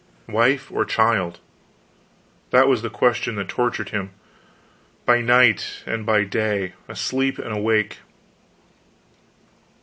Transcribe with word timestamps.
wife, 0.29 0.71
or 0.71 0.83
child? 0.83 1.39
That 2.49 2.67
was 2.67 2.81
the 2.81 2.89
question 2.89 3.35
that 3.35 3.49
tortured 3.49 3.89
him, 3.89 4.09
by 5.05 5.21
night 5.21 5.83
and 5.85 6.07
by 6.07 6.23
day, 6.23 6.73
asleep 6.89 7.37
and 7.37 7.53
awake. 7.55 7.99